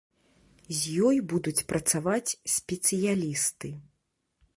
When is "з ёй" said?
0.77-1.17